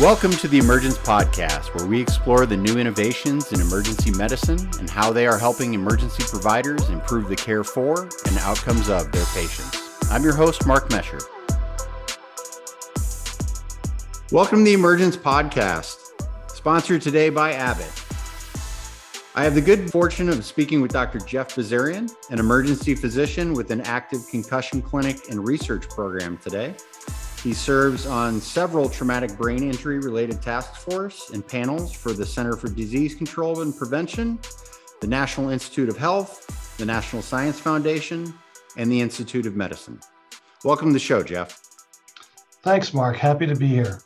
[0.00, 4.90] Welcome to the Emergence Podcast, where we explore the new innovations in emergency medicine and
[4.90, 9.96] how they are helping emergency providers improve the care for and outcomes of their patients.
[10.10, 11.22] I'm your host, Mark Mesher.
[14.32, 15.98] Welcome to the Emergence Podcast,
[16.48, 17.99] sponsored today by Abbott.
[19.36, 21.20] I have the good fortune of speaking with Dr.
[21.20, 26.74] Jeff Bazarian, an emergency physician with an active concussion clinic and research program today.
[27.40, 32.56] He serves on several traumatic brain injury related task force and panels for the Center
[32.56, 34.36] for Disease Control and Prevention,
[35.00, 38.34] the National Institute of Health, the National Science Foundation,
[38.76, 40.00] and the Institute of Medicine.
[40.64, 41.62] Welcome to the show, Jeff.
[42.64, 43.16] Thanks, Mark.
[43.16, 44.00] Happy to be here.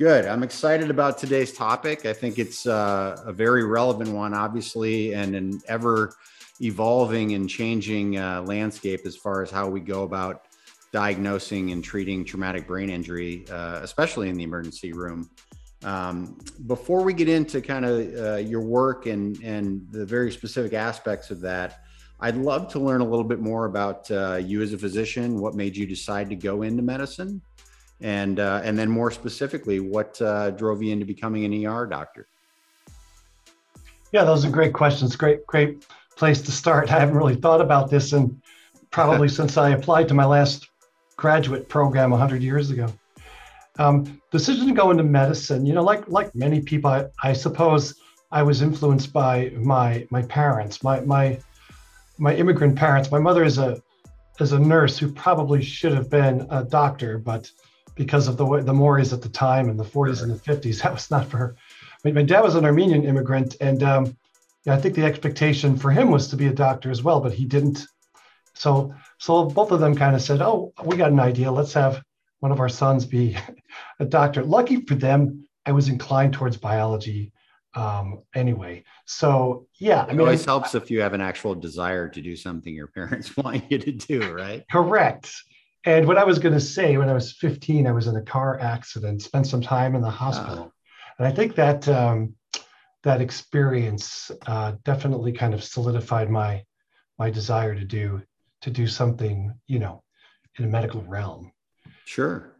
[0.00, 0.24] Good.
[0.24, 2.06] I'm excited about today's topic.
[2.06, 6.14] I think it's uh, a very relevant one, obviously, and an ever
[6.62, 10.46] evolving and changing uh, landscape as far as how we go about
[10.90, 15.28] diagnosing and treating traumatic brain injury, uh, especially in the emergency room.
[15.84, 20.72] Um, before we get into kind of uh, your work and and the very specific
[20.72, 21.80] aspects of that,
[22.20, 25.38] I'd love to learn a little bit more about uh, you as a physician.
[25.38, 27.42] What made you decide to go into medicine,
[28.00, 32.26] and uh, and then more specifically, what uh, drove you into becoming an ER doctor?
[34.12, 35.14] Yeah, those are great questions.
[35.16, 36.90] Great, great place to start.
[36.90, 38.40] I haven't really thought about this, and
[38.90, 40.68] probably since I applied to my last
[41.16, 42.86] graduate program 100 years ago.
[43.78, 47.94] Um, decision to go into medicine, you know, like like many people, I, I suppose
[48.32, 51.38] I was influenced by my my parents, my my
[52.18, 53.10] my immigrant parents.
[53.10, 53.80] My mother is a
[54.40, 57.50] is a nurse who probably should have been a doctor, but
[57.94, 60.82] because of the way the mores at the time in the 40s and the 50s,
[60.82, 61.56] that was not for her.
[62.04, 64.16] My, my dad was an Armenian immigrant, and um,
[64.64, 67.32] yeah, I think the expectation for him was to be a doctor as well, but
[67.32, 67.86] he didn't.
[68.54, 71.50] So so both of them kind of said, "Oh, we got an idea.
[71.50, 72.02] Let's have
[72.40, 73.36] one of our sons be
[74.00, 77.32] a doctor." Lucky for them, I was inclined towards biology
[77.74, 78.84] um, anyway.
[79.06, 82.36] So yeah, it I mean, always helps if you have an actual desire to do
[82.36, 84.64] something your parents want you to do, right?
[84.70, 85.32] Correct.
[85.84, 88.22] And what I was going to say, when I was 15, I was in a
[88.22, 91.12] car accident, spent some time in the hospital, ah.
[91.18, 92.34] and I think that um,
[93.02, 96.64] that experience uh, definitely kind of solidified my
[97.18, 98.22] my desire to do
[98.62, 100.02] to do something, you know,
[100.58, 101.50] in a medical realm.
[102.04, 102.56] Sure.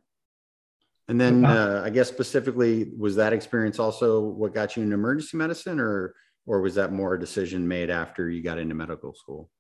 [1.09, 5.37] And then uh, I guess specifically, was that experience also what got you into emergency
[5.37, 6.15] medicine or
[6.47, 9.51] or was that more a decision made after you got into medical school?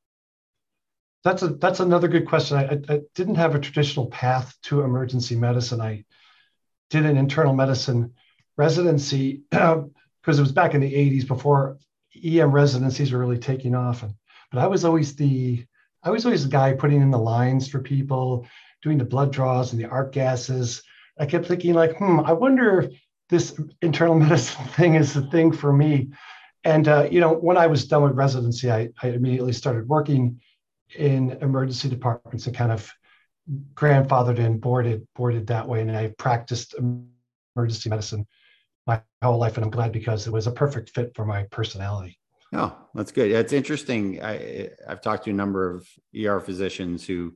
[1.22, 2.56] That's a that's another good question.
[2.56, 5.80] I, I didn't have a traditional path to emergency medicine.
[5.80, 6.04] I
[6.88, 8.14] did an internal medicine
[8.56, 11.78] residency because it was back in the 80s before
[12.22, 14.02] EM residencies were really taking off.
[14.02, 14.14] And,
[14.50, 15.64] but I was always the
[16.02, 18.46] I was always the guy putting in the lines for people,
[18.82, 20.82] doing the blood draws and the art gases.
[21.18, 25.52] I kept thinking, like, hmm, I wonder if this internal medicine thing is the thing
[25.52, 26.12] for me.
[26.64, 30.40] And uh, you know, when I was done with residency, I, I immediately started working
[30.96, 32.90] in emergency departments and kind of
[33.74, 35.80] grandfathered in, boarded, boarded that way.
[35.80, 36.74] And I practiced
[37.56, 38.26] emergency medicine
[38.86, 42.18] my whole life, and I'm glad because it was a perfect fit for my personality.
[42.52, 43.30] Oh, that's good.
[43.30, 44.22] It's interesting.
[44.22, 47.34] I, I've talked to a number of ER physicians who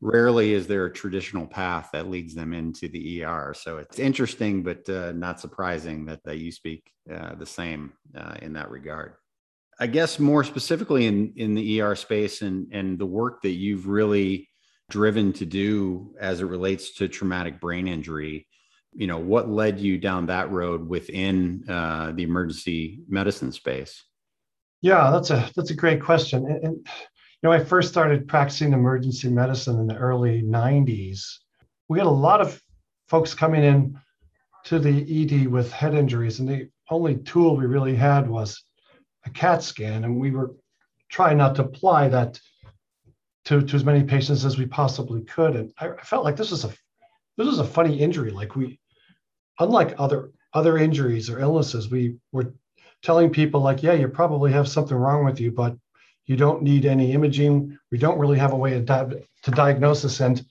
[0.00, 3.54] rarely is there a traditional path that leads them into the ER.
[3.54, 8.36] So it's interesting, but uh, not surprising that, that you speak uh, the same uh,
[8.40, 9.14] in that regard.
[9.78, 13.86] I guess more specifically in, in the ER space and, and the work that you've
[13.86, 14.48] really
[14.88, 18.46] driven to do as it relates to traumatic brain injury,
[18.94, 24.02] you know, what led you down that road within uh, the emergency medicine space?
[24.80, 26.46] Yeah, that's a that's a great question.
[26.46, 31.20] And, and, you know, I first started practicing emergency medicine in the early '90s.
[31.88, 32.60] We had a lot of
[33.08, 33.98] folks coming in
[34.64, 34.90] to the
[35.22, 38.62] ED with head injuries, and the only tool we really had was
[39.26, 40.54] a CAT scan, and we were
[41.08, 42.40] trying not to apply that
[43.46, 45.56] to, to as many patients as we possibly could.
[45.56, 46.72] And I, I felt like this was a
[47.36, 48.30] this was a funny injury.
[48.30, 48.80] Like we,
[49.58, 52.54] unlike other other injuries or illnesses, we were
[53.02, 55.76] telling people like, yeah, you probably have something wrong with you, but
[56.24, 57.78] you don't need any imaging.
[57.90, 60.44] We don't really have a way to, di- to diagnose this, and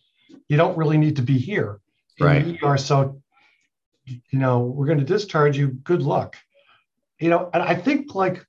[0.47, 1.79] you don't really need to be here
[2.17, 2.45] in right.
[2.45, 2.77] the ER.
[2.77, 3.21] So,
[4.05, 5.69] you know, we're going to discharge you.
[5.69, 6.38] Good luck.
[7.19, 8.45] You know, and I think like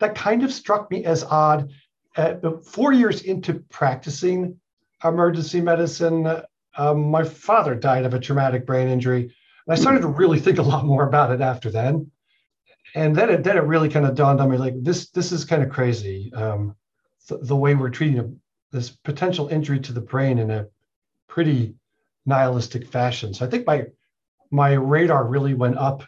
[0.00, 1.70] that kind of struck me as odd.
[2.16, 4.58] Uh, four years into practicing
[5.02, 6.42] emergency medicine,
[6.76, 9.22] um, my father died of a traumatic brain injury.
[9.22, 12.10] And I started to really think a lot more about it after then
[12.94, 15.44] and then it then it really kind of dawned on me like this this is
[15.44, 16.74] kind of crazy um,
[17.28, 18.30] the, the way we're treating a,
[18.70, 20.66] this potential injury to the brain in a
[21.28, 21.74] pretty
[22.26, 23.84] nihilistic fashion so i think my
[24.50, 26.04] my radar really went up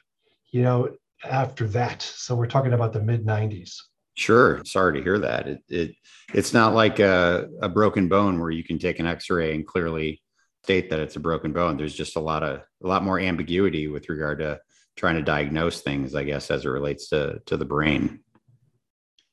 [0.50, 3.76] you know after that so we're talking about the mid 90s
[4.14, 5.94] sure sorry to hear that it, it
[6.34, 10.22] it's not like a, a broken bone where you can take an x-ray and clearly
[10.62, 13.88] state that it's a broken bone there's just a lot of a lot more ambiguity
[13.88, 14.58] with regard to
[14.96, 18.20] trying to diagnose things, I guess, as it relates to to the brain.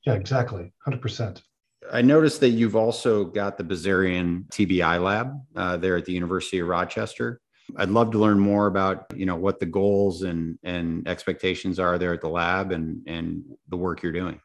[0.06, 1.42] Yeah, exactly, hundred percent.
[1.90, 6.60] I noticed that you've also got the Bazarian TBI lab uh, there at the University
[6.60, 7.40] of Rochester.
[7.76, 11.98] I'd love to learn more about you know what the goals and and expectations are
[11.98, 14.40] there at the lab and and the work you're doing.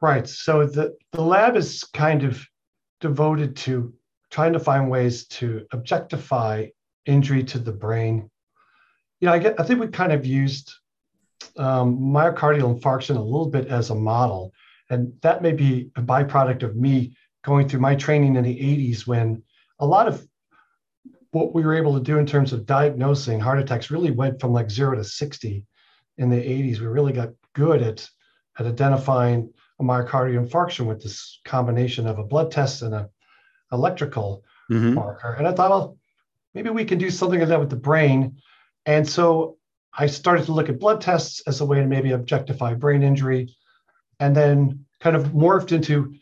[0.00, 0.28] Right.
[0.28, 2.44] So the the lab is kind of
[3.00, 3.94] devoted to
[4.30, 6.66] trying to find ways to objectify
[7.06, 8.30] injury to the brain
[9.20, 10.72] you know, I get, I think we kind of used
[11.56, 14.52] um, myocardial infarction a little bit as a model,
[14.90, 19.06] and that may be a byproduct of me going through my training in the 80s
[19.06, 19.42] when
[19.80, 20.26] a lot of
[21.30, 24.52] what we were able to do in terms of diagnosing heart attacks really went from
[24.52, 25.64] like zero to 60
[26.16, 26.80] in the 80s.
[26.80, 28.08] We really got good at,
[28.58, 33.08] at identifying a myocardial infarction with this combination of a blood test and a
[33.70, 34.94] electrical mm-hmm.
[34.94, 35.34] marker.
[35.34, 35.98] And I thought, well,
[36.54, 38.38] maybe we can do something like that with the brain
[38.88, 39.58] and so
[39.92, 43.54] I started to look at blood tests as a way to maybe objectify brain injury,
[44.18, 46.14] and then kind of morphed into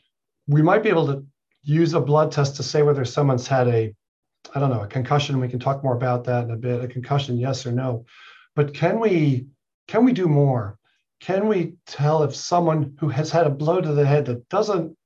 [0.49, 1.25] we might be able to
[1.63, 3.95] use a blood test to say whether someone's had a,
[4.57, 5.39] I don't know, a concussion.
[5.39, 6.83] We can talk more about that in a bit.
[6.83, 8.07] A concussion, yes or no.
[8.55, 9.49] But can we
[9.87, 10.79] can we do more?
[11.21, 14.97] Can we tell if someone who has had a blow to the head that doesn't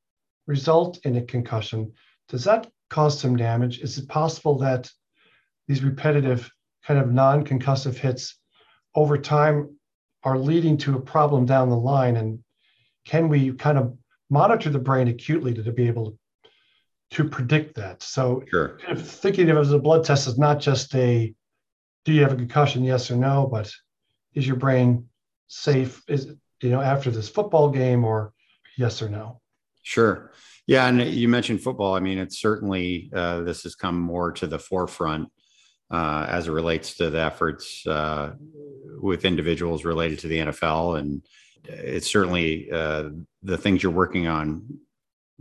[0.46, 1.92] result in a concussion,
[2.28, 3.80] does that cause some damage?
[3.80, 4.88] Is it possible that
[5.66, 6.48] these repetitive
[6.84, 8.38] kind of non concussive hits
[8.94, 9.76] over time
[10.22, 12.16] are leading to a problem down the line?
[12.16, 12.38] And
[13.04, 13.98] can we kind of
[14.30, 16.18] monitor the brain acutely to, to be able to,
[17.10, 18.02] to predict that?
[18.02, 18.78] So, sure.
[18.78, 21.34] kind of thinking of it as a blood test is not just a
[22.04, 23.70] do you have a concussion, yes or no, but
[24.34, 25.06] is your brain
[25.48, 26.02] safe?
[26.08, 28.32] Is you know after this football game or
[28.76, 29.40] yes or no?
[29.82, 30.32] Sure.
[30.66, 31.94] Yeah, and you mentioned football.
[31.94, 35.28] I mean, it's certainly uh, this has come more to the forefront
[35.90, 38.34] uh, as it relates to the efforts uh,
[39.00, 40.98] with individuals related to the NFL.
[41.00, 41.22] And
[41.64, 43.10] it's certainly uh,
[43.42, 44.78] the things you're working on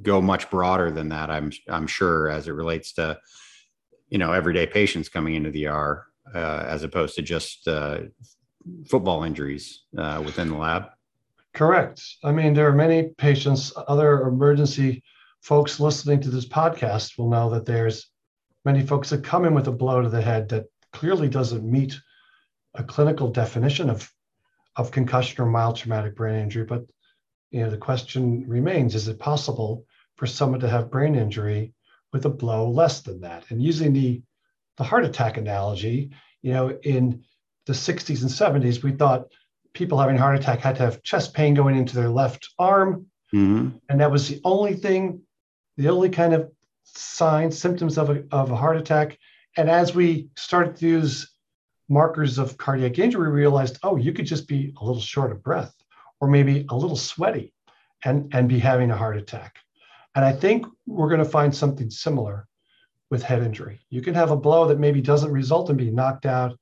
[0.01, 1.29] go much broader than that.
[1.29, 3.19] I'm I'm sure as it relates to
[4.09, 8.01] you know everyday patients coming into the ER uh, as opposed to just uh,
[8.87, 10.85] football injuries uh, within the lab.
[11.53, 12.01] Correct.
[12.23, 15.03] I mean, there are many patients, other emergency
[15.41, 18.11] folks listening to this podcast will know that there's
[18.65, 21.99] many folks that come in with a blow to the head that clearly doesn't meet
[22.75, 24.11] a clinical definition of,
[24.75, 26.65] of concussion or mild traumatic brain injury.
[26.65, 26.85] But
[27.51, 29.85] you know, the question remains: Is it possible
[30.15, 31.73] for someone to have brain injury
[32.13, 33.45] with a blow less than that?
[33.49, 34.21] And using the
[34.77, 36.11] the heart attack analogy,
[36.41, 37.23] you know, in
[37.65, 39.27] the 60s and 70s, we thought
[39.73, 43.69] people having heart attack had to have chest pain going into their left arm, mm-hmm.
[43.89, 45.21] and that was the only thing,
[45.77, 46.51] the only kind of
[46.83, 49.17] signs, symptoms of a, of a heart attack.
[49.57, 51.31] And as we started to use
[51.89, 55.43] markers of cardiac injury, we realized, oh, you could just be a little short of
[55.43, 55.73] breath
[56.21, 57.53] or maybe a little sweaty
[58.03, 59.57] and, and be having a heart attack.
[60.15, 62.47] And I think we're going to find something similar
[63.09, 63.79] with head injury.
[63.89, 66.57] You can have a blow that maybe doesn't result in being knocked out,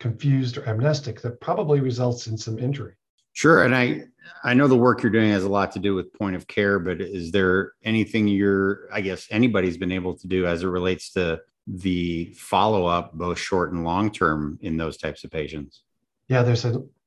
[0.00, 2.94] confused, or amnestic that probably results in some injury.
[3.32, 3.64] Sure.
[3.64, 4.04] And I,
[4.44, 6.78] I know the work you're doing has a lot to do with point of care,
[6.78, 11.12] but is there anything you're, I guess, anybody's been able to do as it relates
[11.12, 15.82] to the follow up, both short and long term, in those types of patients?
[16.28, 16.64] Yeah, there's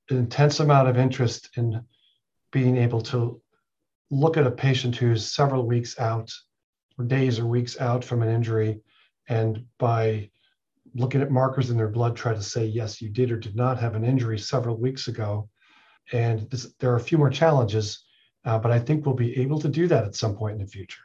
[0.10, 1.84] an intense amount of interest in
[2.52, 3.42] being able to
[4.10, 6.32] look at a patient who's several weeks out,
[6.98, 8.80] or days or weeks out from an injury,
[9.28, 10.30] and by
[10.96, 13.80] looking at markers in their blood, try to say, yes, you did or did not
[13.80, 15.50] have an injury several weeks ago
[16.12, 18.06] and this, there are a few more challenges,
[18.46, 20.68] uh, but I think we'll be able to do that at some point in the
[20.68, 21.02] future.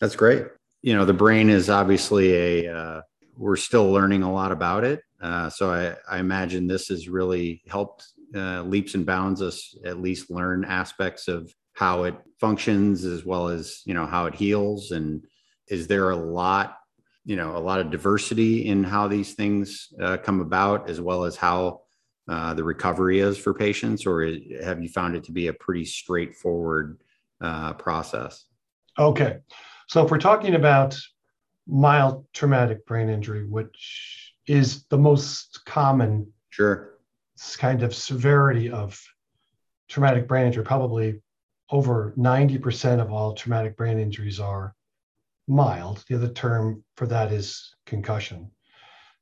[0.00, 0.46] That's great.
[0.82, 2.34] You know, the brain is obviously
[2.66, 3.00] a, uh,
[3.36, 5.02] we're still learning a lot about it.
[5.20, 10.00] Uh, so I, I, imagine this has really helped uh, leaps and bounds us at
[10.00, 14.90] least learn aspects of how it functions as well as, you know, how it heals.
[14.90, 15.24] And
[15.68, 16.78] is there a lot,
[17.24, 21.24] you know, a lot of diversity in how these things uh, come about as well
[21.24, 21.82] as how
[22.28, 24.22] uh, the recovery is for patients, or
[24.62, 27.00] have you found it to be a pretty straightforward
[27.40, 28.44] uh, process?
[28.98, 29.38] Okay.
[29.88, 30.96] So if we're talking about
[31.66, 36.91] mild traumatic brain injury, which is the most common sure
[37.56, 39.00] kind of severity of
[39.88, 41.20] traumatic brain injury, probably
[41.70, 44.74] over 90% of all traumatic brain injuries are
[45.48, 46.04] mild.
[46.08, 48.50] The other term for that is concussion.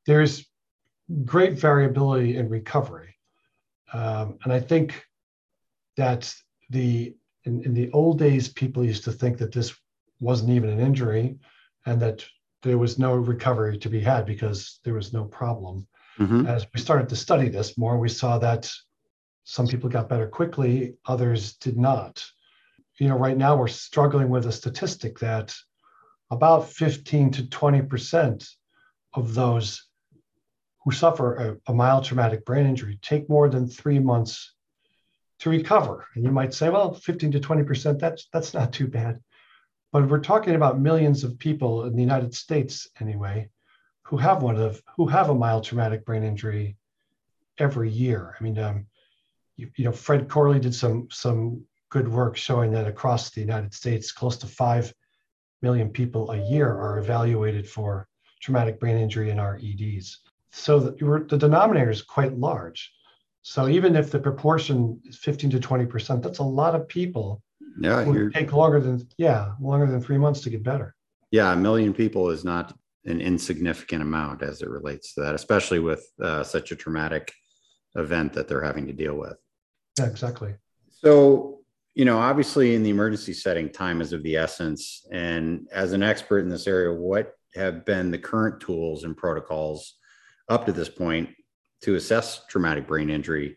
[0.07, 0.47] There's
[1.25, 3.17] great variability in recovery.
[3.93, 5.05] Um, and I think
[5.97, 6.33] that
[6.71, 9.75] the in, in the old days, people used to think that this
[10.21, 11.39] wasn't even an injury
[11.87, 12.25] and that
[12.63, 15.87] there was no recovery to be had because there was no problem.
[16.21, 16.47] Mm-hmm.
[16.47, 18.71] As we started to study this more, we saw that
[19.45, 22.25] some people got better quickly, others did not.
[22.99, 25.55] You know, right now we're struggling with a statistic that
[26.31, 28.49] about 15 to 20%
[29.15, 29.87] of those
[30.85, 34.55] who suffer a, a, mild traumatic brain injury take more than three months
[35.41, 36.07] to recover.
[36.15, 39.21] And you might say, well, 15 to 20%, that's, that's not too bad.
[39.93, 43.49] But we're talking about millions of people in the United States anyway,
[44.11, 46.77] who have one of who have a mild traumatic brain injury
[47.59, 48.35] every year.
[48.39, 48.87] I mean, um,
[49.57, 53.73] you, you know, Fred Korley did some some good work showing that across the United
[53.73, 54.93] States, close to five
[55.63, 58.09] million people a year are evaluated for
[58.43, 60.19] traumatic brain injury in our EDs.
[60.51, 62.93] So the, the denominator is quite large.
[63.43, 67.43] So even if the proportion is 15 to 20 percent, that's a lot of people
[67.79, 70.97] yeah, would take longer than yeah, longer than three months to get better.
[71.31, 75.79] Yeah, a million people is not an insignificant amount as it relates to that, especially
[75.79, 77.33] with uh, such a traumatic
[77.97, 79.37] event that they're having to deal with.
[79.99, 80.55] Yeah, exactly.
[80.91, 81.61] So,
[81.95, 85.07] you know, obviously in the emergency setting, time is of the essence.
[85.11, 89.97] And as an expert in this area, what have been the current tools and protocols
[90.49, 91.31] up to this point
[91.83, 93.57] to assess traumatic brain injury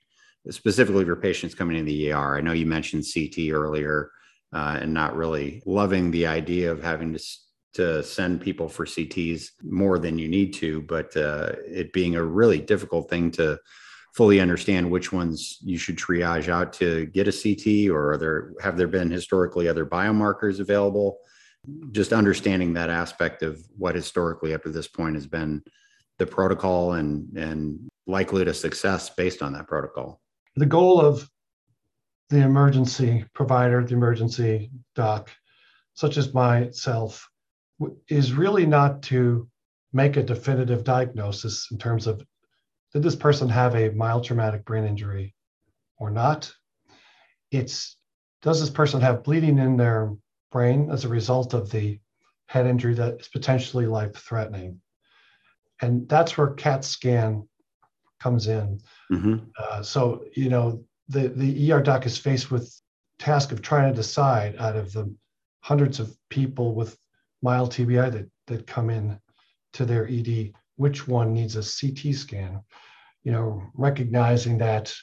[0.50, 2.38] specifically for patients coming in the ER.
[2.38, 4.12] I know you mentioned CT earlier
[4.52, 7.24] uh, and not really loving the idea of having to
[7.74, 12.24] to send people for CTs more than you need to, but uh, it being a
[12.24, 13.60] really difficult thing to
[14.14, 18.78] fully understand which ones you should triage out to get a CT, or there have
[18.78, 21.18] there been historically other biomarkers available?
[21.92, 25.64] Just understanding that aspect of what historically up to this point has been
[26.20, 30.20] the protocol and and likelihood of success based on that protocol
[30.56, 31.30] the goal of
[32.30, 35.30] the emergency provider, the emergency doc,
[35.94, 37.30] such as myself,
[38.08, 39.48] is really not to
[39.92, 42.26] make a definitive diagnosis in terms of
[42.94, 45.34] did this person have a mild traumatic brain injury
[45.98, 46.52] or not?
[47.52, 47.98] It's
[48.42, 50.14] does this person have bleeding in their
[50.52, 52.00] brain as a result of the
[52.48, 54.82] head injury that is potentially life threatening?
[55.82, 57.48] And that's where CAT scan
[58.20, 58.80] comes in.
[59.12, 59.36] Mm-hmm.
[59.58, 62.74] Uh, so you know the the ER doc is faced with
[63.20, 65.14] task of trying to decide out of the
[65.62, 66.98] hundreds of people with
[67.44, 69.20] mild TBI that that come in
[69.74, 72.62] to their ED which one needs a CT scan.
[73.24, 74.94] You know, recognizing that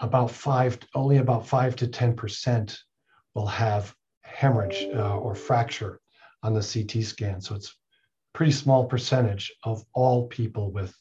[0.00, 2.78] about five, only about five to ten percent
[3.34, 6.00] will have hemorrhage uh, or fracture
[6.42, 7.40] on the CT scan.
[7.40, 7.74] So it's
[8.32, 10.94] pretty small percentage of all people with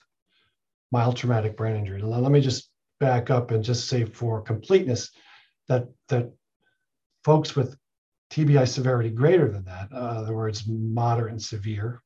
[0.92, 2.02] mild traumatic brain injury.
[2.02, 5.12] Let me just back up and just say for completeness
[5.68, 6.32] that that
[7.24, 7.78] folks with
[8.32, 12.02] TBI severity greater than that, uh, in other words, moderate and severe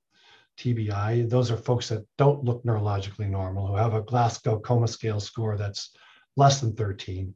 [0.58, 5.20] TBI, those are folks that don't look neurologically normal, who have a Glasgow Coma Scale
[5.20, 5.96] score that's
[6.38, 7.34] less than 13.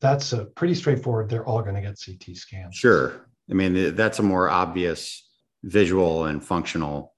[0.00, 1.28] That's a pretty straightforward.
[1.28, 2.76] They're all going to get CT scans.
[2.76, 3.26] Sure.
[3.50, 5.26] I mean, that's a more obvious
[5.64, 7.14] visual and functional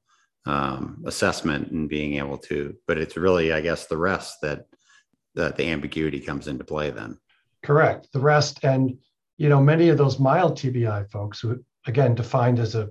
[0.46, 4.66] um, assessment and being able to, but it's really, I guess, the rest that
[5.36, 7.16] that the ambiguity comes into play then.
[7.62, 8.08] Correct.
[8.12, 8.98] The rest, and
[9.40, 12.90] you know, many of those mild TBI folks, who again defined as a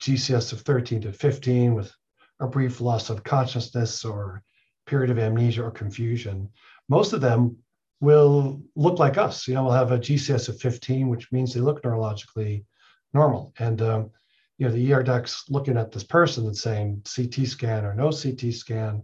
[0.00, 1.92] GCS of 13 to 15 with
[2.40, 4.42] a brief loss of consciousness or
[4.86, 6.48] period of amnesia or confusion,
[6.88, 7.58] most of them
[8.00, 9.46] will look like us.
[9.46, 12.64] You know, we'll have a GCS of 15, which means they look neurologically
[13.12, 13.52] normal.
[13.58, 14.10] And um,
[14.56, 18.10] you know, the ER doc's looking at this person and saying CT scan or no
[18.10, 19.02] CT scan.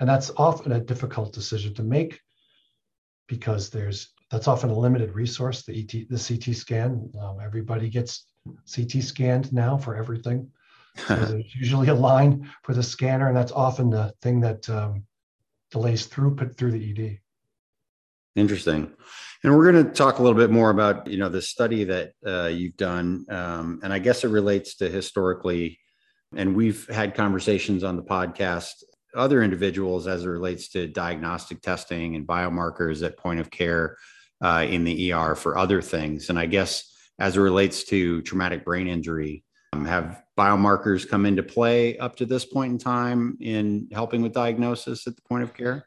[0.00, 2.20] And that's often a difficult decision to make
[3.28, 7.10] because there's that's often a limited resource, the ET, the CT scan.
[7.20, 8.26] Um, everybody gets
[8.72, 10.50] CT scanned now for everything.
[11.06, 15.04] So there's usually a line for the scanner, and that's often the thing that um,
[15.70, 17.18] delays throughput through the ED.
[18.36, 18.92] Interesting.
[19.42, 22.12] And we're going to talk a little bit more about you know the study that
[22.26, 25.78] uh, you've done, um, and I guess it relates to historically.
[26.36, 28.82] And we've had conversations on the podcast,
[29.16, 33.96] other individuals as it relates to diagnostic testing and biomarkers at point of care
[34.40, 36.30] uh, in the ER for other things.
[36.30, 36.84] And I guess
[37.18, 42.26] as it relates to traumatic brain injury, um, have biomarkers come into play up to
[42.26, 45.84] this point in time in helping with diagnosis at the point of care?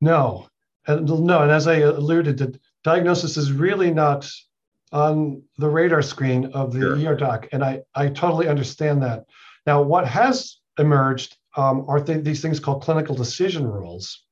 [0.00, 0.46] No,
[0.86, 4.30] And no, and as I alluded, to, diagnosis is really not
[4.92, 7.12] on the radar screen of the sure.
[7.12, 9.24] ER doc, and I I totally understand that.
[9.66, 14.24] Now, what has emerged um, are th- these things called clinical decision rules,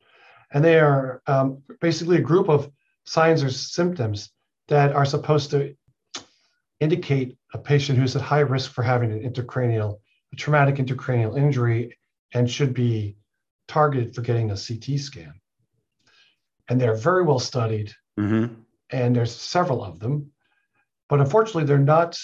[0.52, 2.70] and they are um, basically a group of
[3.06, 4.30] signs or symptoms
[4.68, 5.74] that are supposed to
[6.80, 9.98] indicate a patient who's at high risk for having an intracranial,
[10.32, 11.96] a traumatic intracranial injury,
[12.34, 13.16] and should be
[13.68, 15.34] targeted for getting a CT scan.
[16.68, 18.54] And they're very well studied, mm-hmm.
[18.90, 20.32] and there's several of them,
[21.08, 22.18] but unfortunately, they're not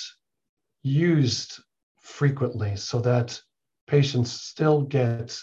[0.83, 1.61] used
[2.01, 3.41] frequently so that
[3.87, 5.39] patients still get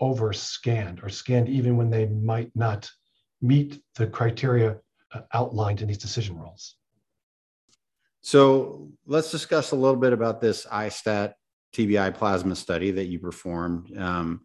[0.00, 2.88] over scanned or scanned even when they might not
[3.40, 4.78] meet the criteria
[5.12, 6.76] uh, outlined in these decision rules.
[8.20, 11.34] So let's discuss a little bit about this iStat
[11.74, 13.96] TBI plasma study that you performed.
[13.96, 14.40] Um,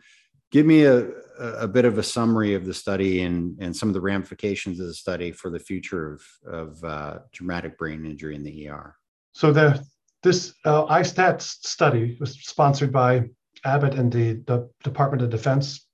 [0.52, 1.08] give me a,
[1.40, 4.88] a bit of a summary of the study and, and some of the ramifications of
[4.88, 8.96] the study for the future of, of uh, traumatic brain injury in the ER.
[9.34, 9.84] So the
[10.22, 13.26] this uh, iStat study was sponsored by
[13.66, 15.86] Abbott and the, the Department of Defense.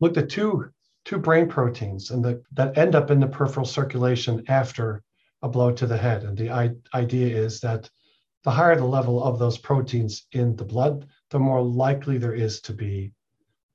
[0.00, 0.70] Looked at two
[1.04, 5.02] two brain proteins and that end up in the peripheral circulation after
[5.42, 6.22] a blow to the head.
[6.22, 7.90] And the I- idea is that
[8.44, 12.60] the higher the level of those proteins in the blood, the more likely there is
[12.62, 13.12] to be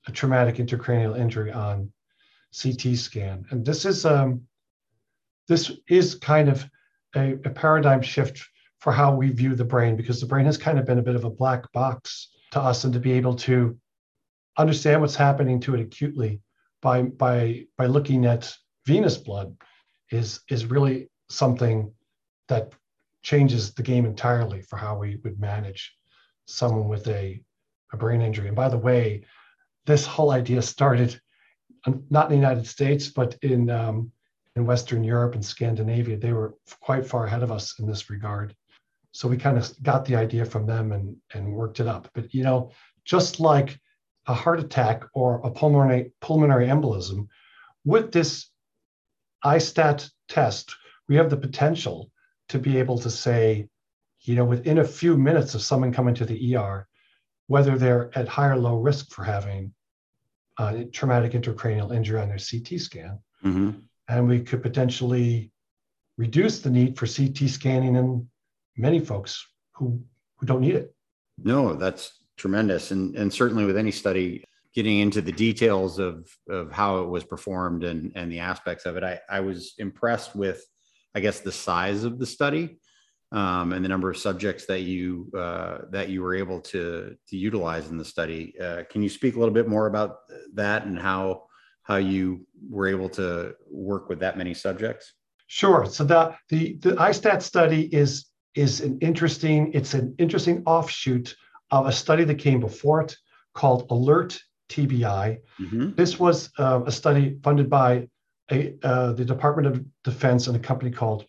[0.08, 1.92] a traumatic intracranial injury on
[2.62, 3.46] CT scan.
[3.50, 4.44] And this is um,
[5.48, 6.66] this is kind of
[7.16, 8.46] a, a paradigm shift
[8.80, 11.16] for how we view the brain because the brain has kind of been a bit
[11.16, 13.78] of a black box to us and to be able to
[14.58, 16.42] understand what's happening to it acutely
[16.82, 18.54] by by by looking at
[18.86, 19.56] venous blood
[20.12, 21.92] is is really something
[22.48, 22.74] that
[23.24, 25.94] changes the game entirely for how we would manage
[26.46, 27.42] someone with a,
[27.92, 28.48] a brain injury.
[28.48, 29.26] And by the way,
[29.86, 31.20] this whole idea started
[32.10, 34.12] not in the United States, but in um,
[34.56, 36.18] in Western Europe and Scandinavia.
[36.18, 38.56] They were quite far ahead of us in this regard.
[39.12, 42.10] So we kind of got the idea from them and and worked it up.
[42.14, 42.72] But you know,
[43.06, 43.80] just like
[44.28, 47.28] a heart attack or a pulmonary pulmonary embolism,
[47.86, 48.50] with this
[49.46, 50.76] iStat test,
[51.08, 52.12] we have the potential
[52.50, 53.68] to be able to say,
[54.22, 56.88] you know, within a few minutes of someone coming to the ER,
[57.48, 59.74] whether they're at high or low risk for having
[60.60, 63.20] a traumatic intracranial injury on their CT scan.
[63.46, 63.72] Mm-hmm.
[64.10, 65.52] And we could potentially
[66.18, 68.28] reduce the need for CT scanning in
[68.76, 70.02] many folks who,
[70.38, 70.94] who don't need it.
[71.38, 72.92] No, that's tremendous.
[72.92, 77.24] And, and certainly with any study, getting into the details of, of how it was
[77.24, 80.64] performed and, and the aspects of it, I, I was impressed with
[81.18, 82.78] I guess, the size of the study
[83.32, 87.38] um, and the number of subjects that you uh, that you were able to to
[87.38, 88.54] utilize in the study.
[88.62, 90.18] Uh, can you speak a little bit more about
[90.54, 91.46] that and how
[91.82, 95.14] how you were able to work with that many subjects?
[95.48, 95.88] Sure.
[95.88, 101.36] So the the the iStat study is is an interesting it's an interesting offshoot
[101.72, 103.16] of a study that came before it
[103.54, 105.40] called Alert TBI.
[105.60, 105.92] Mm-hmm.
[105.96, 108.08] This was uh, a study funded by
[108.52, 111.26] a, uh, the Department of Defense and a company called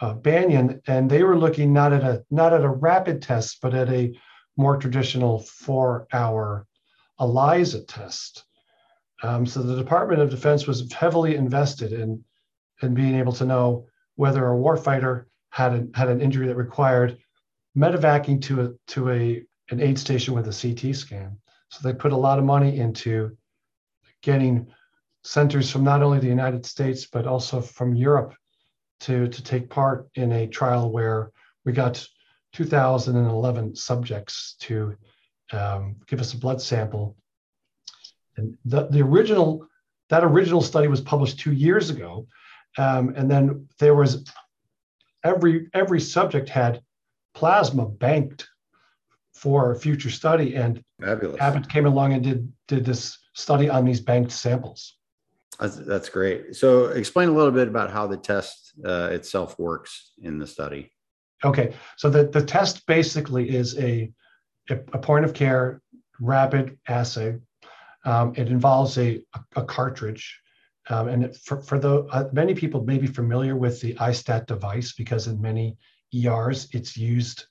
[0.00, 3.74] uh, Banyan, and they were looking not at a not at a rapid test, but
[3.74, 4.12] at a
[4.56, 6.66] more traditional four-hour
[7.20, 8.44] ELISA test.
[9.22, 12.24] Um, so the Department of Defense was heavily invested in
[12.82, 17.18] in being able to know whether a warfighter had a, had an injury that required
[17.76, 21.38] medevacing to a to a an aid station with a CT scan.
[21.70, 23.36] So they put a lot of money into
[24.22, 24.66] getting
[25.24, 28.34] centers from not only the United States, but also from Europe
[29.00, 31.32] to, to take part in a trial where
[31.64, 32.06] we got
[32.52, 34.94] 2011 subjects to
[35.52, 37.16] um, give us a blood sample.
[38.36, 39.66] And the, the original,
[40.10, 42.26] that original study was published two years ago.
[42.76, 44.24] Um, and then there was
[45.24, 46.82] every, every subject had
[47.34, 48.48] plasma banked
[49.42, 50.54] for future study.
[50.54, 51.40] And Fabulous.
[51.40, 54.98] Abbott came along and did, did this study on these banked samples.
[55.58, 56.54] That's, that's great.
[56.54, 60.92] So, explain a little bit about how the test uh, itself works in the study.
[61.44, 64.12] Okay, so the, the test basically is a,
[64.70, 65.82] a, a point of care
[66.20, 67.36] rapid assay.
[68.04, 69.22] Um, it involves a,
[69.56, 70.40] a, cartridge.
[70.88, 74.46] Um, and it, for, for the uh, many people may be familiar with the iStat
[74.46, 75.76] device because in many
[76.14, 77.46] ERs it's used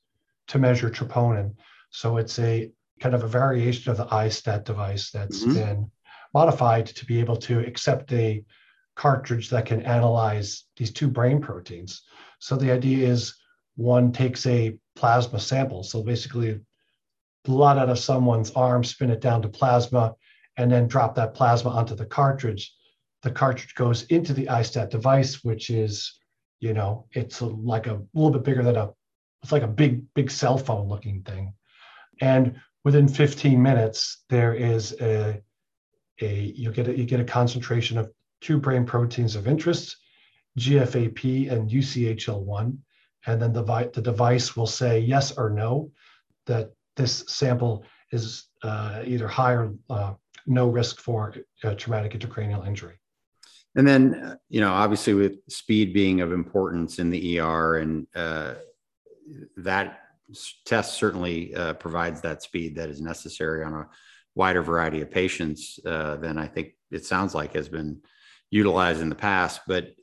[0.47, 1.54] to measure troponin.
[1.91, 5.54] So it's a kind of a variation of the iStat device that's mm-hmm.
[5.54, 5.91] been
[6.34, 8.43] modified to be able to accept a
[8.95, 12.04] cartridge that can analyze these two brain proteins.
[12.39, 13.36] So the idea is
[13.75, 15.84] one takes a plasma sample.
[15.84, 16.60] So basically,
[17.43, 20.15] blood out of someone's arm, spin it down to plasma,
[20.58, 22.73] and then drop that plasma onto the cartridge.
[23.23, 26.19] the cartridge goes into the iStat device, which is,
[26.60, 28.89] you know, it's a, like a little bit bigger than a,
[29.43, 31.54] it's like a big, big cell phone looking thing.
[32.21, 35.41] And within 15 minutes, there is a,
[36.21, 39.97] a you get a, you get a concentration of two brain proteins of interest,
[40.57, 42.77] GFAP and UCHL1,
[43.25, 45.91] and then the, the device will say yes or no
[46.45, 50.13] that this sample is uh, either high or uh,
[50.45, 52.99] no risk for uh, traumatic intracranial injury.
[53.75, 58.05] And then, uh, you know, obviously with speed being of importance in the ER, and
[58.15, 58.55] uh,
[59.57, 60.00] that
[60.65, 63.88] test certainly uh, provides that speed that is necessary on a
[64.36, 68.02] wider variety of patients than I think it sounds like has been
[68.50, 69.62] utilized in the past.
[69.67, 69.94] But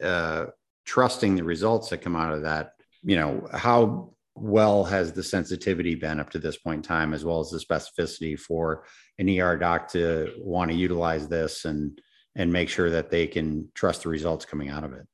[0.84, 5.94] trusting the results that come out of that, you know, how well has the sensitivity
[5.94, 8.84] been up to this point in time, as well as the specificity for
[9.18, 12.00] an ER doc to want to utilize this and
[12.34, 15.06] and make sure that they can trust the results coming out of it?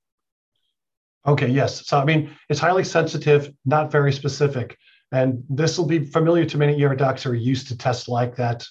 [1.27, 1.87] Okay, yes.
[1.87, 4.77] So I mean, it's highly sensitive, not very specific,
[5.13, 8.37] and this will be familiar to many ER docs who are used to tests like
[8.37, 8.67] that,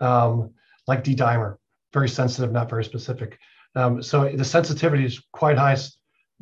[0.00, 0.50] um,
[0.86, 1.56] like D-dimer,
[1.92, 3.38] very sensitive, not very specific.
[3.74, 5.76] Um, so the sensitivity is quite high,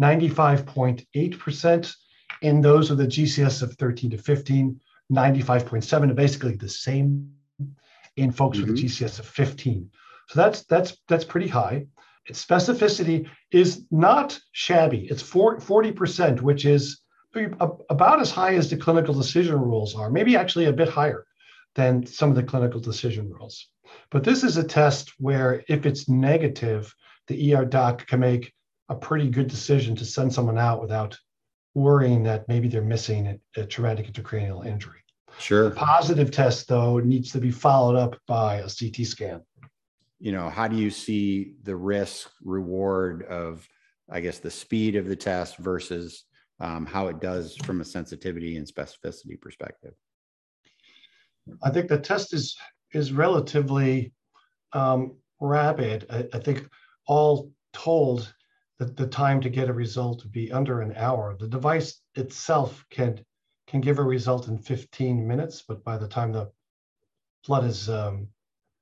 [0.00, 1.94] 95.8%
[2.42, 4.81] in those with a GCS of 13 to 15,
[5.12, 7.33] 95.7, basically the same
[8.16, 8.70] in folks mm-hmm.
[8.70, 9.05] with a mm-hmm.
[9.05, 9.90] GCS of 15.
[10.29, 11.87] So that's that's that's pretty high.
[12.26, 15.09] Its specificity is not shabby.
[15.11, 17.00] It's 40%, which is
[17.35, 21.27] about as high as the clinical decision rules are, maybe actually a bit higher
[21.75, 23.69] than some of the clinical decision rules.
[24.11, 26.95] But this is a test where if it's negative,
[27.29, 28.53] the ER doc can make
[28.88, 31.16] a pretty good decision to send someone out without
[31.75, 34.99] worrying that maybe they're missing a, a traumatic intracranial injury.
[35.38, 35.69] Sure.
[35.69, 39.43] The positive test, though, needs to be followed up by a CT scan.
[40.19, 43.66] You know, how do you see the risk reward of,
[44.11, 46.25] I guess, the speed of the test versus
[46.61, 49.94] um, how it does from a sensitivity and specificity perspective?
[51.62, 52.57] I think the test is
[52.92, 54.12] is relatively
[54.73, 56.07] um, rapid.
[56.11, 56.68] I, I think
[57.07, 58.33] all told,
[58.81, 61.37] that the time to get a result would be under an hour.
[61.38, 63.20] The device itself can
[63.66, 66.51] can give a result in 15 minutes, but by the time the
[67.46, 68.27] blood is um,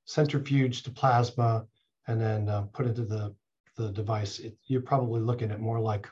[0.06, 1.66] centrifuged to plasma
[2.06, 3.34] and then uh, put into the,
[3.76, 6.08] the device, it, you're probably looking at more like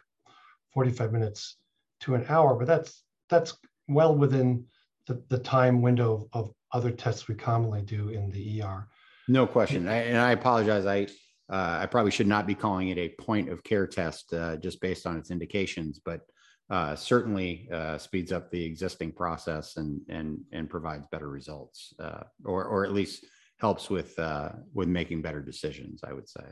[0.77, 1.57] 45 minutes
[2.01, 3.57] to an hour, but that's that's
[3.89, 4.63] well within
[5.07, 8.87] the, the time window of, of other tests we commonly do in the ER.
[9.27, 9.89] No question.
[9.89, 10.85] I, and I apologize.
[10.85, 11.07] I
[11.51, 14.83] uh, I probably should not be calling it a point of care test uh, just
[14.83, 16.21] based on its indications, but
[16.69, 22.25] uh, certainly uh, speeds up the existing process and and and provides better results, uh,
[22.45, 23.25] or or at least
[23.61, 26.03] helps with uh, with making better decisions.
[26.05, 26.45] I would say.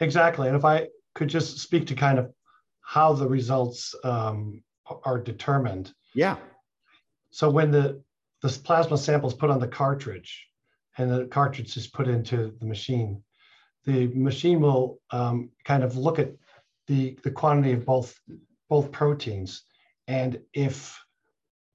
[0.00, 2.32] Exactly, and if I could just speak to kind of
[2.88, 4.62] how the results um,
[5.04, 5.92] are determined.
[6.14, 6.36] Yeah.
[7.30, 8.02] So when the
[8.42, 10.48] this plasma sample is put on the cartridge,
[10.96, 13.22] and the cartridge is put into the machine,
[13.84, 16.32] the machine will um, kind of look at
[16.86, 18.18] the, the quantity of both,
[18.70, 19.64] both proteins.
[20.06, 20.98] And if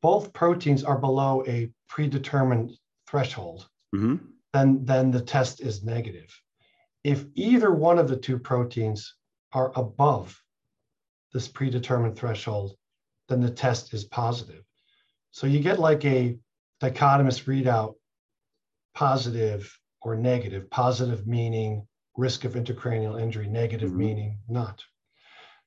[0.02, 2.71] both proteins are below a predetermined
[3.08, 4.15] threshold, mm-hmm.
[4.52, 6.30] then, then the test is negative.
[7.04, 9.13] If either one of the two proteins
[9.52, 10.43] are above
[11.34, 12.76] this predetermined threshold,
[13.28, 14.63] then the test is positive.
[15.32, 16.38] So you get like a
[16.82, 17.96] dichotomous readout,
[18.93, 24.00] positive or negative, positive meaning risk of intracranial injury, negative mm-hmm.
[24.00, 24.84] meaning not.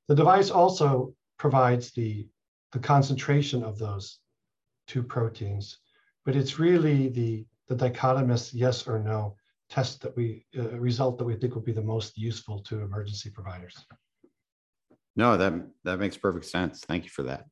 [0.09, 2.29] The device also provides the,
[2.73, 4.21] the concentration of those
[4.87, 5.79] two proteins,
[6.25, 9.37] but it's really the, the dichotomous yes or no
[9.69, 13.31] test that we, uh, result that we think will be the most useful to emergency
[13.31, 13.85] providers.
[15.17, 16.81] No, that, that makes perfect sense.
[16.81, 17.47] Thank you for that.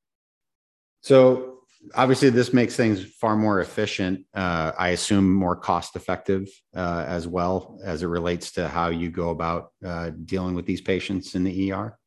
[1.00, 1.54] So
[1.94, 7.28] obviously this makes things far more efficient uh, i assume more cost effective uh, as
[7.28, 11.44] well as it relates to how you go about uh, dealing with these patients in
[11.44, 11.98] the er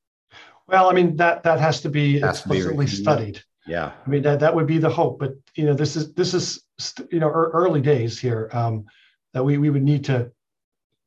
[0.68, 3.44] well i mean that that has to be has explicitly to be, studied.
[3.68, 3.92] Yeah.
[4.06, 6.64] I mean that that would be the hope but you know this is this is
[7.12, 8.86] you know early days here um,
[9.34, 10.32] that we we would need to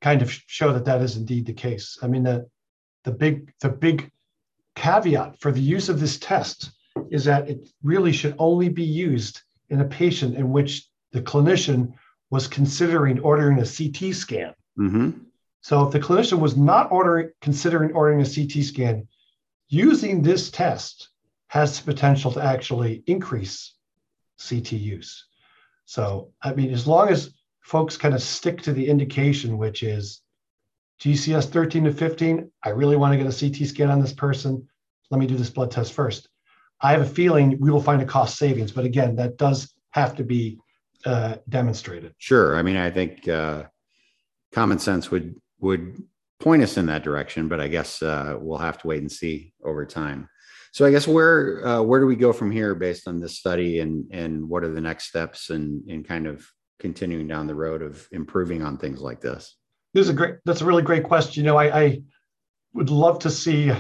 [0.00, 1.98] kind of show that that is indeed the case.
[2.02, 2.48] I mean the
[3.04, 4.10] the big the big
[4.76, 6.72] caveat for the use of this test
[7.10, 11.92] is that it really should only be used in a patient in which the clinician
[12.30, 14.54] was considering ordering a CT scan.
[14.78, 15.10] Mm-hmm.
[15.62, 19.08] So if the clinician was not ordering, considering ordering a CT scan,
[19.68, 21.10] using this test
[21.48, 23.74] has the potential to actually increase
[24.48, 25.26] CT use.
[25.84, 30.22] So, I mean, as long as folks kind of stick to the indication, which is
[31.00, 34.68] GCS 13 to 15, I really want to get a CT scan on this person.
[35.10, 36.28] Let me do this blood test first.
[36.82, 40.14] I have a feeling we will find a cost savings, but again, that does have
[40.16, 40.58] to be
[41.04, 42.14] uh, demonstrated.
[42.18, 42.56] Sure.
[42.56, 43.64] I mean, I think uh,
[44.52, 46.02] common sense would would
[46.38, 49.52] point us in that direction, but I guess uh, we'll have to wait and see
[49.62, 50.28] over time.
[50.72, 53.80] So I guess where uh, where do we go from here based on this study,
[53.80, 56.46] and and what are the next steps, and and kind of
[56.78, 59.56] continuing down the road of improving on things like this?
[59.94, 60.36] This is a great.
[60.44, 61.42] That's a really great question.
[61.42, 62.02] You know, I, I
[62.74, 63.72] would love to see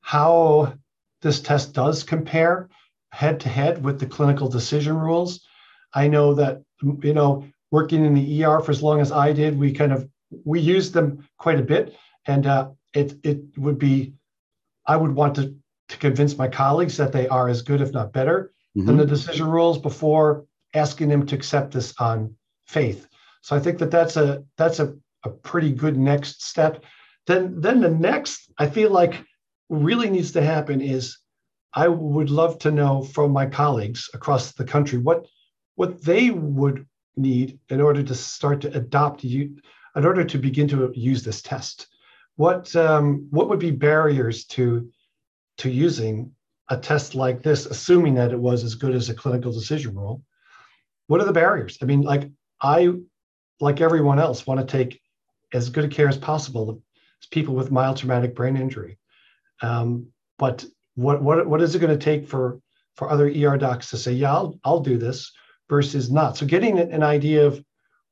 [0.00, 0.74] how
[1.20, 2.68] this test does compare
[3.12, 5.46] head to head with the clinical decision rules.
[5.94, 9.58] I know that you know working in the ER for as long as I did,
[9.58, 10.08] we kind of
[10.44, 11.94] we used them quite a bit,
[12.26, 14.14] and uh, it it would be
[14.86, 15.54] I would want to
[15.88, 18.86] to convince my colleagues that they are as good, if not better, mm-hmm.
[18.86, 20.44] than the decision rules before
[20.74, 22.34] asking them to accept this on
[22.66, 23.06] faith.
[23.42, 26.84] So I think that that's a that's a, a pretty good next step.
[27.26, 29.24] Then then the next I feel like
[29.68, 31.18] really needs to happen is
[31.74, 35.26] I would love to know from my colleagues across the country what
[35.76, 39.56] what they would need in order to start to adopt you
[39.96, 41.86] in order to begin to use this test.
[42.36, 44.90] What um, what would be barriers to
[45.58, 46.32] to using
[46.70, 50.22] a test like this, assuming that it was as good as a clinical decision rule?
[51.08, 51.76] What are the barriers?
[51.82, 52.30] I mean, like
[52.62, 52.90] I,
[53.60, 55.01] like everyone else, want to take
[55.52, 56.82] as good a care as possible
[57.22, 58.98] as people with mild traumatic brain injury.
[59.60, 62.60] Um, but what what what is it going to take for
[62.96, 65.32] for other ER docs to say, yeah, I'll I'll do this
[65.68, 66.36] versus not?
[66.36, 67.62] So getting an idea of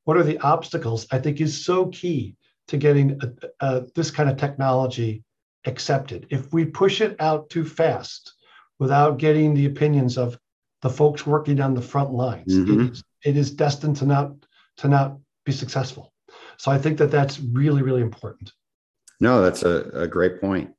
[0.05, 2.35] what are the obstacles, I think, is so key
[2.67, 5.23] to getting a, a, this kind of technology
[5.65, 6.27] accepted.
[6.29, 8.33] If we push it out too fast
[8.79, 10.39] without getting the opinions of
[10.81, 12.81] the folks working on the front lines, mm-hmm.
[12.81, 14.33] it, is, it is destined to not
[14.77, 16.10] to not be successful.
[16.61, 18.53] So I think that that's really really important.
[19.19, 20.69] No, that's a, a great point.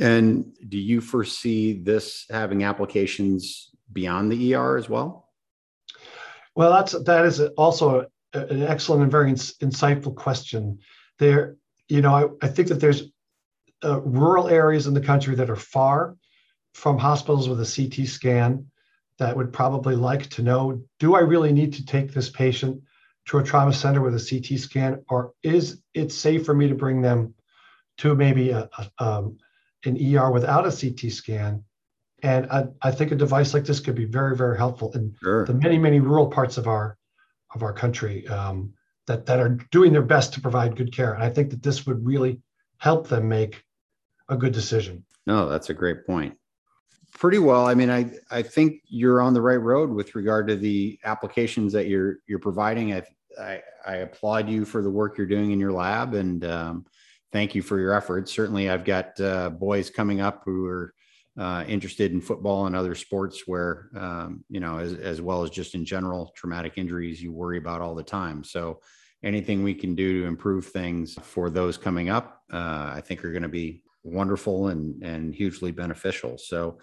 [0.00, 5.28] And do you foresee this having applications beyond the ER as well?
[6.54, 10.78] Well, that's that is also an excellent and very ins- insightful question.
[11.18, 11.56] There,
[11.88, 13.10] you know, I, I think that there's
[13.82, 16.16] uh, rural areas in the country that are far
[16.72, 18.64] from hospitals with a CT scan
[19.18, 22.80] that would probably like to know: Do I really need to take this patient
[23.26, 26.74] to a trauma center with a CT scan, or is it safe for me to
[26.74, 27.34] bring them
[27.98, 29.38] to maybe a, a um,
[29.84, 31.64] an ER without a CT scan.
[32.22, 35.44] And I, I, think a device like this could be very, very helpful in sure.
[35.44, 36.96] the many, many rural parts of our
[37.54, 38.72] of our country um,
[39.06, 41.12] that that are doing their best to provide good care.
[41.14, 42.40] And I think that this would really
[42.78, 43.62] help them make
[44.28, 45.04] a good decision.
[45.26, 46.36] No, that's a great point.
[47.18, 47.66] Pretty well.
[47.66, 51.72] I mean, I I think you're on the right road with regard to the applications
[51.72, 52.92] that you're you're providing.
[52.92, 53.02] I
[53.40, 56.86] I, I applaud you for the work you're doing in your lab, and um,
[57.32, 58.32] thank you for your efforts.
[58.32, 60.94] Certainly, I've got uh, boys coming up who are
[61.38, 65.50] uh, interested in football and other sports where, um, you know, as, as well as
[65.50, 68.42] just in general traumatic injuries you worry about all the time.
[68.42, 68.80] So,
[69.22, 73.32] anything we can do to improve things for those coming up, uh, I think are
[73.32, 76.38] going to be wonderful and, and hugely beneficial.
[76.38, 76.78] So,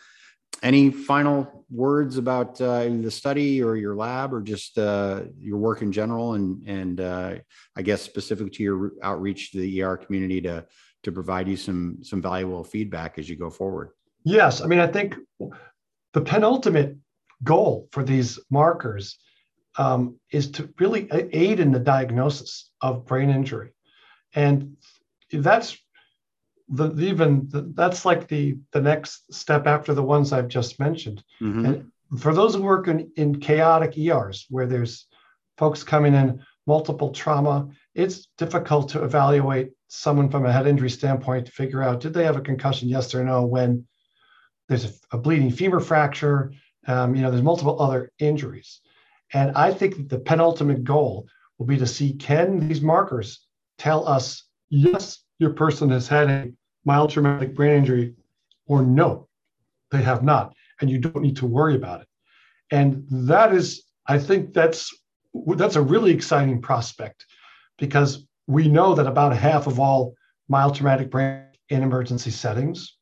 [0.62, 5.82] any final words about uh, the study or your lab or just uh, your work
[5.82, 7.36] in general and and uh,
[7.76, 10.66] I guess specific to your outreach to the ER community to
[11.04, 13.90] to provide you some some valuable feedback as you go forward?
[14.24, 15.16] Yes, I mean I think
[16.14, 16.98] the penultimate
[17.44, 19.18] goal for these markers
[19.78, 23.72] um, is to really aid in the diagnosis of brain injury,
[24.36, 24.78] and
[25.32, 25.78] that's
[26.76, 31.24] the, even the, that's like the the next step after the ones I've just mentioned.
[31.42, 31.66] Mm-hmm.
[31.66, 35.08] And for those who work in, in chaotic ERs where there's
[35.58, 41.46] folks coming in multiple trauma, it's difficult to evaluate someone from a head injury standpoint
[41.46, 43.86] to figure out did they have a concussion, yes or no, when
[44.68, 46.54] there's a, a bleeding femur fracture,
[46.88, 48.82] um, you know, there's multiple other injuries.
[49.34, 53.46] And I think the penultimate goal will be to see can these markers
[53.78, 56.52] tell us, yes, your person has had a
[56.86, 58.16] mild traumatic brain injury
[58.68, 59.28] or no,
[59.92, 60.56] they have not.
[60.82, 62.08] And you don't need to worry about it.
[62.72, 64.94] And that is, I think that's
[65.56, 67.26] that's a really exciting prospect
[67.78, 70.14] because we know that about half of all
[70.48, 72.98] mild traumatic brain in emergency settings.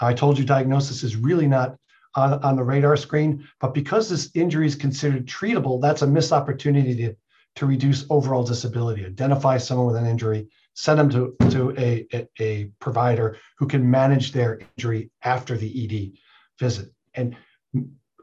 [0.00, 1.76] I told you diagnosis is really not
[2.14, 6.32] on, on the radar screen, but because this injury is considered treatable, that's a missed
[6.32, 7.14] opportunity to,
[7.56, 10.48] to reduce overall disability, identify someone with an injury,
[10.80, 15.68] send them to, to a, a, a provider who can manage their injury after the
[15.84, 16.18] ED
[16.58, 16.90] visit.
[17.12, 17.36] And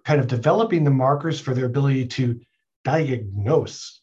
[0.03, 2.39] kind of developing the markers for their ability to
[2.83, 4.01] diagnose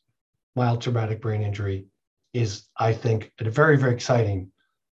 [0.55, 1.87] mild traumatic brain injury
[2.33, 4.53] is, I think, a very, very exciting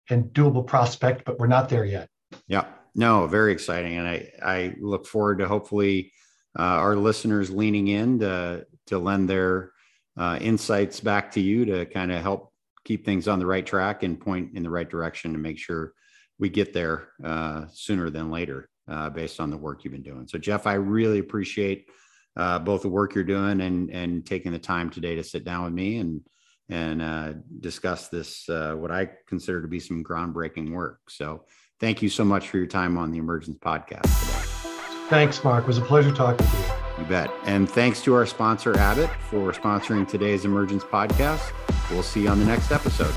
[0.10, 2.10] and doable prospect, but we're not there yet.
[2.48, 6.12] Yeah, no, very exciting, and I I look forward to hopefully
[6.58, 9.72] uh, our listeners leaning in to to lend their
[10.18, 12.52] uh, insights back to you to kind of help
[12.86, 15.94] keep things on the right track and point in the right direction to make sure
[16.40, 20.28] we get there uh, sooner than later uh, based on the work you've been doing.
[20.28, 21.90] So, Jeff, I really appreciate
[22.38, 25.66] uh, both the work you're doing and and taking the time today to sit down
[25.66, 26.22] with me and
[26.70, 31.10] and uh, discuss this uh, what I consider to be some groundbreaking work.
[31.10, 31.46] So,
[31.80, 35.10] thank you so much for your time on the Emergence podcast today.
[35.10, 35.64] Thanks, Mark.
[35.64, 36.85] It was a pleasure talking to you.
[36.98, 37.30] You bet.
[37.44, 41.52] And thanks to our sponsor, Abbott, for sponsoring today's Emergence podcast.
[41.92, 43.16] We'll see you on the next episode.